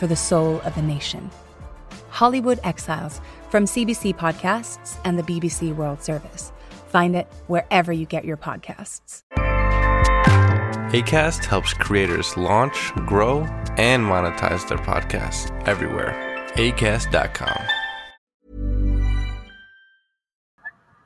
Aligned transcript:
for 0.00 0.06
the 0.06 0.16
soul 0.16 0.62
of 0.64 0.76
a 0.78 0.82
nation. 0.82 1.30
Hollywood 2.08 2.58
Exiles 2.64 3.20
from 3.50 3.66
CBC 3.66 4.16
Podcasts 4.16 4.96
and 5.04 5.18
the 5.18 5.22
BBC 5.22 5.76
World 5.76 6.02
Service. 6.02 6.52
Find 6.88 7.14
it 7.14 7.26
wherever 7.48 7.92
you 7.92 8.06
get 8.06 8.24
your 8.24 8.38
podcasts. 8.38 9.22
ACAST 10.92 11.44
helps 11.44 11.74
creators 11.74 12.34
launch, 12.36 12.92
grow, 13.06 13.42
and 13.76 14.02
monetize 14.02 14.66
their 14.66 14.78
podcasts 14.78 15.52
everywhere. 15.68 16.16
ACAST.com. 16.54 17.62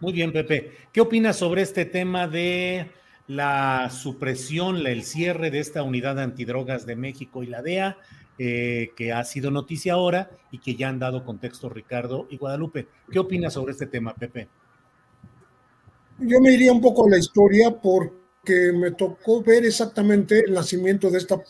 Muy 0.00 0.12
bien, 0.12 0.32
Pepe. 0.32 0.72
¿Qué 0.92 1.00
opinas 1.00 1.36
sobre 1.36 1.62
este 1.62 1.84
tema 1.84 2.28
de 2.28 2.90
la 3.26 3.88
supresión, 3.90 4.86
el 4.86 5.04
cierre 5.04 5.50
de 5.50 5.60
esta 5.60 5.82
unidad 5.82 6.16
de 6.16 6.22
antidrogas 6.22 6.86
de 6.86 6.96
México 6.96 7.42
y 7.42 7.46
la 7.46 7.62
DEA? 7.62 7.96
Eh, 8.38 8.92
que 8.96 9.12
ha 9.12 9.22
sido 9.24 9.50
noticia 9.50 9.92
ahora 9.92 10.30
y 10.50 10.58
que 10.58 10.74
ya 10.74 10.88
han 10.88 10.98
dado 10.98 11.22
contexto 11.22 11.68
Ricardo 11.68 12.26
y 12.30 12.38
Guadalupe. 12.38 12.88
¿Qué 13.10 13.18
opinas 13.18 13.52
sobre 13.52 13.72
este 13.72 13.86
tema, 13.86 14.14
Pepe? 14.14 14.48
Yo 16.18 16.40
me 16.40 16.52
iría 16.52 16.72
un 16.72 16.80
poco 16.80 17.06
a 17.06 17.10
la 17.10 17.18
historia 17.18 17.70
porque 17.70 18.72
me 18.72 18.92
tocó 18.92 19.42
ver 19.42 19.66
exactamente 19.66 20.40
el 20.46 20.54
nacimiento 20.54 21.10
de 21.10 21.18
esta... 21.18 21.42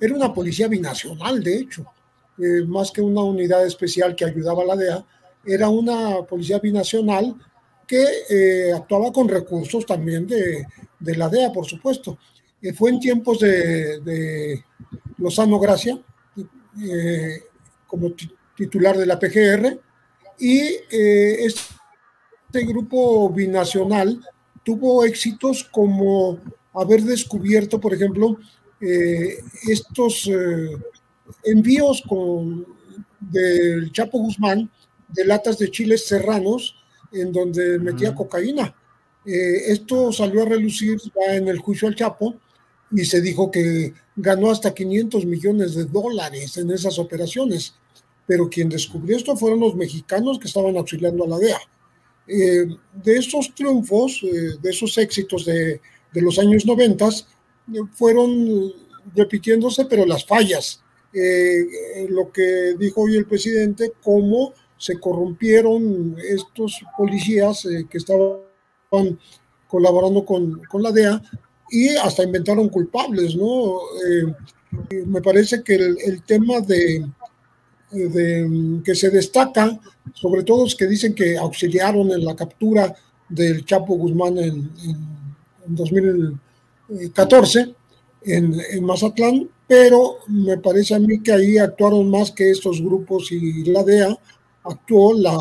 Era 0.00 0.14
una 0.14 0.34
policía 0.34 0.66
binacional, 0.66 1.42
de 1.42 1.56
hecho, 1.56 1.86
eh, 2.38 2.64
más 2.66 2.90
que 2.90 3.00
una 3.00 3.22
unidad 3.22 3.64
especial 3.64 4.16
que 4.16 4.24
ayudaba 4.24 4.64
a 4.64 4.66
la 4.66 4.76
DEA, 4.76 5.06
era 5.46 5.68
una 5.68 6.22
policía 6.22 6.58
binacional 6.58 7.36
que 7.86 8.04
eh, 8.28 8.72
actuaba 8.74 9.12
con 9.12 9.28
recursos 9.28 9.86
también 9.86 10.26
de, 10.26 10.66
la 10.98 11.28
DEA, 11.28 11.52
por 11.52 11.64
supuesto. 11.64 12.18
fue 12.74 12.90
en 12.90 12.98
tiempos 12.98 13.38
de, 13.38 14.00
de 14.00 14.64
Lozano 15.18 15.60
Gracia, 15.60 15.98
eh, 16.82 17.42
como 17.86 18.12
titular 18.56 18.96
de 18.96 19.06
la 19.06 19.18
PGR 19.18 19.78
y 20.38 20.58
eh, 20.90 21.44
este 21.44 22.64
grupo 22.66 23.30
binacional 23.30 24.20
tuvo 24.64 25.04
éxitos 25.04 25.62
como 25.64 26.40
haber 26.72 27.02
descubierto, 27.02 27.80
por 27.80 27.94
ejemplo, 27.94 28.38
eh, 28.80 29.38
estos 29.68 30.28
envíos 31.44 32.02
con, 32.08 32.66
del 33.20 33.92
Chapo 33.92 34.18
Guzmán 34.18 34.68
de 35.08 35.24
latas 35.24 35.58
de 35.58 35.70
chiles 35.70 36.06
serranos 36.06 36.74
en 37.12 37.32
donde 37.32 37.78
metía 37.78 38.14
cocaína. 38.14 38.74
esto 39.24 40.12
salió 40.12 40.42
a 40.42 40.46
relucir 40.46 40.98
ya 40.98 41.36
en 41.36 41.46
el 41.46 41.58
juicio 41.58 41.86
al 41.86 41.94
Chapo 41.94 42.34
y 42.90 43.04
se 43.04 43.20
dijo 43.20 43.50
que 43.50 43.94
ganó 44.16 44.50
hasta 44.50 44.74
500 44.74 45.24
millones 45.24 45.74
de 45.74 45.84
dólares 45.84 46.56
en 46.56 46.70
esas 46.70 46.98
operaciones. 46.98 47.74
Pero 48.26 48.48
quien 48.48 48.68
descubrió 48.68 49.16
esto 49.16 49.36
fueron 49.36 49.60
los 49.60 49.74
mexicanos 49.74 50.38
que 50.38 50.48
estaban 50.48 50.76
auxiliando 50.76 51.24
a 51.24 51.28
la 51.28 51.38
DEA. 51.38 51.60
Eh, 52.26 52.66
de 53.02 53.16
esos 53.16 53.54
triunfos, 53.54 54.22
eh, 54.22 54.56
de 54.60 54.70
esos 54.70 54.96
éxitos 54.96 55.44
de, 55.44 55.80
de 56.12 56.22
los 56.22 56.38
años 56.38 56.64
90, 56.64 57.06
eh, 57.08 57.12
fueron 57.92 58.72
repitiéndose, 59.14 59.84
pero 59.84 60.06
las 60.06 60.24
fallas. 60.24 60.80
lo 62.08 62.32
que 62.32 62.74
dijo 62.78 63.02
hoy 63.02 63.16
el 63.16 63.26
presidente, 63.26 63.92
cómo 64.02 64.52
se 64.76 64.98
corrompieron 64.98 66.16
estos 66.18 66.80
policías 66.96 67.68
que 67.88 67.98
estaban 67.98 68.40
colaborando 69.68 70.24
con, 70.24 70.62
con 70.64 70.82
la 70.82 70.90
DEA 70.90 71.22
y 71.70 71.88
hasta 71.96 72.22
inventaron 72.22 72.68
culpables, 72.68 73.34
¿no? 73.36 73.78
Eh, 74.06 74.34
me 75.06 75.22
parece 75.22 75.62
que 75.62 75.74
el, 75.74 76.22
tema 76.24 76.60
de, 76.60 77.06
que 78.84 78.94
se 78.94 79.10
destaca, 79.10 79.78
sobre 80.12 80.42
todo 80.42 80.66
es 80.66 80.74
que 80.74 80.86
dicen 80.86 81.14
que 81.14 81.36
auxiliaron 81.36 82.10
en 82.10 82.24
la 82.24 82.34
captura 82.34 82.94
del 83.28 83.64
Chapo 83.64 83.94
Guzmán 83.94 84.38
en, 84.38 84.70
2014 85.66 87.74
en, 88.24 88.60
en, 88.70 88.84
Mazatlán, 88.84 89.48
pero 89.66 90.18
me 90.28 90.58
parece 90.58 90.94
a 90.94 90.98
mí 90.98 91.22
que 91.22 91.32
ahí 91.32 91.56
actuaron 91.56 92.10
más 92.10 92.30
que 92.30 92.50
estos 92.50 92.82
grupos 92.82 93.32
y 93.32 93.64
la 93.64 93.82
DEA, 93.82 94.18
actuó 94.64 95.14
la, 95.14 95.38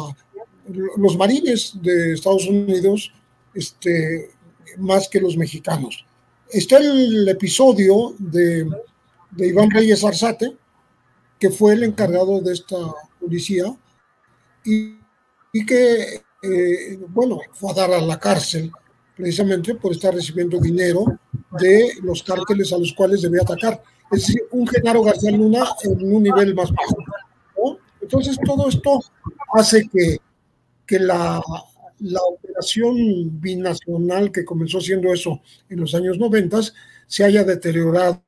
los 0.98 1.18
marines 1.18 1.74
de 1.82 2.14
Estados 2.14 2.48
Unidos 2.48 3.12
este, 3.54 4.30
más 4.78 5.10
que 5.10 5.20
los 5.20 5.36
mexicanos 5.36 6.06
está 6.50 6.78
el 6.78 7.28
episodio 7.28 8.16
de, 8.18 8.68
Iván 9.38 9.72
Reyes 9.72 10.04
Arzate, 10.04 10.56
que 11.40 11.50
fue 11.50 11.74
el 11.74 11.84
encargado 11.84 12.40
de 12.42 12.54
esta 12.54 12.78
policía 13.20 13.66
y, 14.64 14.98
que, 15.66 16.22
eh, 16.42 17.00
bueno, 17.10 17.40
fue 17.54 17.72
a 17.72 17.74
dar 17.74 17.92
a 17.92 18.02
la 18.02 18.20
cárcel 18.20 18.72
precisamente 19.16 19.76
por 19.76 19.92
estar 19.92 20.14
recibiendo 20.14 20.60
dinero 20.60 21.06
de 21.60 21.94
los 22.02 22.24
cárteles 22.24 22.72
a 22.74 22.78
los 22.78 22.94
cuales 22.94 23.22
debía 23.22 23.42
atacar. 23.42 23.82
Es 24.12 24.28
decir, 24.28 24.42
un 24.52 24.68
Genaro 24.68 25.04
García 25.04 25.32
Luna 25.32 25.66
en 25.84 26.14
un 26.14 26.24
nivel 26.24 26.56
más 26.56 26.72
bajo. 26.72 27.78
Entonces, 28.02 28.38
todo 28.46 28.68
esto 28.68 29.00
hace 29.54 29.88
que, 29.88 30.18
que 30.86 31.00
la, 31.00 31.42
la 32.04 32.22
operación 32.22 33.40
binacional 33.40 34.32
que 34.32 34.46
comenzó 34.46 34.82
siendo 34.82 35.14
eso 35.14 35.42
en 35.70 35.80
los 35.80 35.96
años 35.96 36.18
90 36.18 36.60
se 37.08 37.24
haya 37.24 37.44
deteriorado 37.44 38.24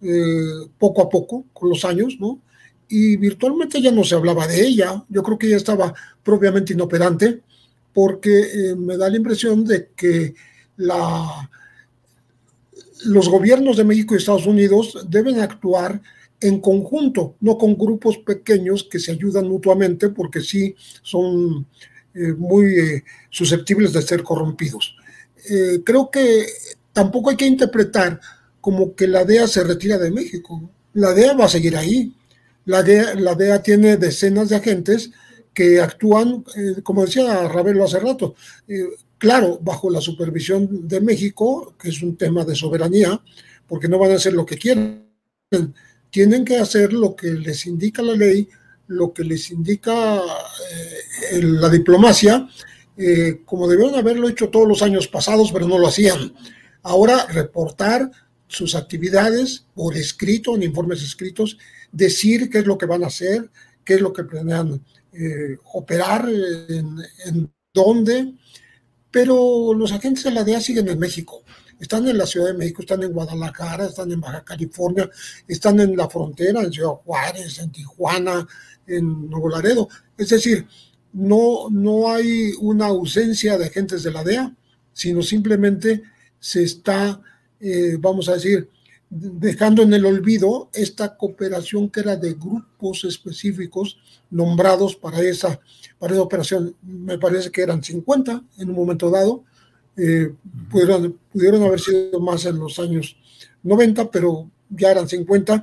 eh, 0.00 0.68
poco 0.78 1.02
a 1.02 1.10
poco 1.10 1.44
con 1.52 1.68
los 1.68 1.84
años, 1.84 2.16
¿no? 2.20 2.40
Y 2.88 3.16
virtualmente 3.16 3.82
ya 3.82 3.90
no 3.90 4.04
se 4.04 4.14
hablaba 4.14 4.46
de 4.46 4.64
ella. 4.64 5.04
Yo 5.08 5.22
creo 5.22 5.38
que 5.38 5.50
ya 5.50 5.56
estaba 5.56 5.92
propiamente 6.22 6.72
inoperante 6.72 7.42
porque 7.92 8.40
eh, 8.40 8.76
me 8.76 8.96
da 8.96 9.10
la 9.10 9.16
impresión 9.16 9.64
de 9.64 9.88
que 9.96 10.34
la, 10.76 11.50
los 13.06 13.28
gobiernos 13.28 13.76
de 13.76 13.84
México 13.84 14.14
y 14.14 14.18
Estados 14.18 14.46
Unidos 14.46 15.06
deben 15.08 15.40
actuar 15.40 16.00
en 16.40 16.60
conjunto, 16.60 17.34
no 17.40 17.56
con 17.58 17.76
grupos 17.76 18.18
pequeños 18.18 18.84
que 18.84 18.98
se 18.98 19.12
ayudan 19.12 19.48
mutuamente, 19.48 20.10
porque 20.10 20.42
sí 20.42 20.76
son 21.02 21.66
eh, 22.16 22.32
muy 22.32 22.78
eh, 22.78 23.04
susceptibles 23.28 23.92
de 23.92 24.00
ser 24.00 24.22
corrompidos. 24.22 24.96
Eh, 25.50 25.82
creo 25.84 26.10
que 26.10 26.46
tampoco 26.90 27.28
hay 27.28 27.36
que 27.36 27.46
interpretar 27.46 28.18
como 28.58 28.94
que 28.94 29.06
la 29.06 29.24
DEA 29.24 29.46
se 29.46 29.62
retira 29.62 29.98
de 29.98 30.10
México. 30.10 30.70
La 30.94 31.12
DEA 31.12 31.34
va 31.34 31.44
a 31.44 31.50
seguir 31.50 31.76
ahí. 31.76 32.14
La 32.64 32.82
DEA, 32.82 33.16
la 33.16 33.34
DEA 33.34 33.62
tiene 33.62 33.98
decenas 33.98 34.48
de 34.48 34.56
agentes 34.56 35.10
que 35.52 35.80
actúan, 35.80 36.44
como 36.82 37.04
decía 37.04 37.48
Ravelo 37.48 37.84
hace 37.84 37.98
rato, 37.98 38.34
claro, 39.16 39.58
bajo 39.62 39.88
la 39.88 40.02
supervisión 40.02 40.86
de 40.86 41.00
México, 41.00 41.74
que 41.78 41.88
es 41.88 42.02
un 42.02 42.16
tema 42.16 42.44
de 42.44 42.54
soberanía, 42.54 43.22
porque 43.66 43.88
no 43.88 43.98
van 43.98 44.10
a 44.10 44.16
hacer 44.16 44.34
lo 44.34 44.44
que 44.44 44.58
quieren, 44.58 45.06
tienen 46.10 46.44
que 46.44 46.58
hacer 46.58 46.92
lo 46.92 47.16
que 47.16 47.30
les 47.32 47.64
indica 47.66 48.02
la 48.02 48.12
ley 48.14 48.48
lo 48.88 49.12
que 49.12 49.24
les 49.24 49.50
indica 49.50 50.18
eh, 50.18 51.42
la 51.42 51.68
diplomacia, 51.68 52.48
eh, 52.96 53.42
como 53.44 53.68
debieron 53.68 53.94
haberlo 53.94 54.28
hecho 54.28 54.48
todos 54.48 54.66
los 54.66 54.82
años 54.82 55.08
pasados, 55.08 55.52
pero 55.52 55.68
no 55.68 55.78
lo 55.78 55.88
hacían. 55.88 56.34
Ahora 56.82 57.26
reportar 57.26 58.10
sus 58.46 58.74
actividades 58.74 59.66
por 59.74 59.96
escrito, 59.96 60.54
en 60.54 60.62
informes 60.62 61.02
escritos, 61.02 61.58
decir 61.92 62.48
qué 62.48 62.58
es 62.58 62.66
lo 62.66 62.78
que 62.78 62.86
van 62.86 63.04
a 63.04 63.08
hacer, 63.08 63.50
qué 63.84 63.94
es 63.94 64.00
lo 64.00 64.12
que 64.12 64.24
planean 64.24 64.84
eh, 65.12 65.56
operar, 65.72 66.28
en, 66.28 66.98
en, 67.24 67.52
dónde, 67.72 68.32
pero 69.10 69.74
los 69.74 69.92
agentes 69.92 70.24
de 70.24 70.30
la 70.30 70.44
DEA 70.44 70.60
siguen 70.60 70.88
en 70.88 70.98
México. 70.98 71.42
Están 71.78 72.08
en 72.08 72.18
la 72.18 72.26
Ciudad 72.26 72.48
de 72.48 72.54
México, 72.54 72.82
están 72.82 73.02
en 73.02 73.12
Guadalajara, 73.12 73.86
están 73.86 74.10
en 74.12 74.20
Baja 74.20 74.44
California, 74.44 75.10
están 75.46 75.80
en 75.80 75.96
la 75.96 76.08
frontera, 76.08 76.62
en 76.62 76.72
Ciudad 76.72 76.94
Juárez, 77.04 77.58
en 77.58 77.70
Tijuana, 77.70 78.46
en 78.86 79.28
Nuevo 79.28 79.48
Laredo. 79.48 79.88
Es 80.16 80.30
decir, 80.30 80.66
no, 81.12 81.68
no 81.70 82.10
hay 82.10 82.52
una 82.60 82.86
ausencia 82.86 83.58
de 83.58 83.66
agentes 83.66 84.02
de 84.02 84.10
la 84.10 84.24
DEA, 84.24 84.54
sino 84.92 85.22
simplemente 85.22 86.02
se 86.38 86.62
está, 86.62 87.20
eh, 87.60 87.96
vamos 87.98 88.28
a 88.28 88.34
decir, 88.34 88.70
dejando 89.08 89.82
en 89.82 89.94
el 89.94 90.04
olvido 90.04 90.68
esta 90.72 91.16
cooperación 91.16 91.90
que 91.90 92.00
era 92.00 92.16
de 92.16 92.34
grupos 92.34 93.04
específicos 93.04 93.98
nombrados 94.30 94.96
para 94.96 95.20
esa, 95.20 95.60
para 95.98 96.14
esa 96.14 96.22
operación. 96.22 96.74
Me 96.82 97.18
parece 97.18 97.50
que 97.50 97.62
eran 97.62 97.82
50 97.82 98.42
en 98.58 98.70
un 98.70 98.76
momento 98.76 99.10
dado. 99.10 99.44
Eh, 99.96 100.32
pudieron, 100.70 101.62
haber 101.62 101.80
sido 101.80 102.20
más 102.20 102.44
en 102.44 102.58
los 102.58 102.78
años 102.78 103.16
90, 103.62 104.10
pero 104.10 104.50
ya 104.68 104.90
eran 104.90 105.08
50 105.08 105.62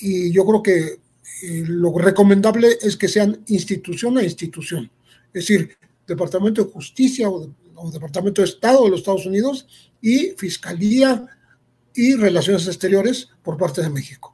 y 0.00 0.32
yo 0.32 0.46
creo 0.46 0.62
que 0.62 1.00
eh, 1.42 1.64
lo 1.66 1.96
recomendable 1.98 2.78
es 2.80 2.96
que 2.96 3.08
sean 3.08 3.42
institución 3.48 4.16
a 4.16 4.22
institución, 4.22 4.90
es 5.32 5.46
decir, 5.46 5.76
Departamento 6.06 6.64
de 6.64 6.70
Justicia 6.70 7.28
o 7.28 7.50
Departamento 7.90 8.42
de 8.42 8.48
Estado 8.48 8.84
de 8.84 8.90
los 8.90 9.00
Estados 9.00 9.26
Unidos 9.26 9.66
y 10.00 10.30
Fiscalía 10.36 11.26
y 11.94 12.14
Relaciones 12.14 12.66
Exteriores 12.66 13.28
por 13.42 13.56
parte 13.56 13.82
de 13.82 13.90
México. 13.90 14.33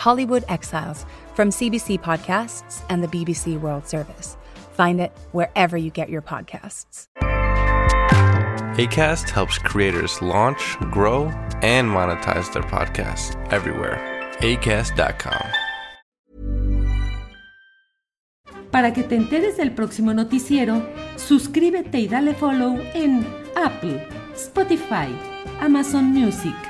Hollywood 0.00 0.44
Exiles 0.48 1.04
from 1.34 1.50
CBC 1.50 2.00
Podcasts 2.00 2.82
and 2.88 3.04
the 3.04 3.08
BBC 3.08 3.60
World 3.60 3.86
Service. 3.86 4.38
Find 4.72 4.98
it 4.98 5.12
wherever 5.32 5.76
you 5.76 5.90
get 5.90 6.08
your 6.08 6.22
podcasts. 6.22 7.06
ACAST 8.78 9.28
helps 9.28 9.58
creators 9.58 10.22
launch, 10.22 10.78
grow, 10.90 11.24
and 11.60 11.86
monetize 11.90 12.50
their 12.52 12.62
podcasts 12.62 13.36
everywhere. 13.52 13.98
ACAST.com. 14.40 15.44
Para 18.70 18.94
que 18.94 19.02
te 19.02 19.16
enteres 19.16 19.58
del 19.58 19.72
próximo 19.72 20.14
noticiero, 20.14 20.82
suscríbete 21.16 21.98
y 21.98 22.08
dale 22.08 22.34
follow 22.34 22.80
en 22.94 23.26
Apple, 23.54 24.06
Spotify, 24.34 25.08
Amazon 25.60 26.04
Music. 26.04 26.69